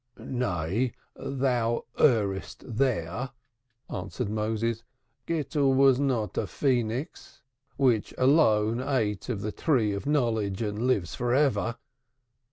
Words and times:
"Nay, 0.17 0.93
thou 1.15 1.85
errest 1.99 2.63
there," 2.65 3.29
answered 3.87 4.31
Moses. 4.31 4.83
"'Gittel 5.27 5.75
was 5.75 5.99
not 5.99 6.39
a 6.39 6.47
phoenix 6.47 7.43
which 7.77 8.11
alone 8.17 8.81
ate 8.81 9.29
not 9.29 9.33
of 9.35 9.41
the 9.41 9.51
Tree 9.51 9.93
of 9.93 10.07
Knowledge 10.07 10.63
and 10.63 10.87
lives 10.87 11.13
for 11.13 11.35
ever. 11.35 11.77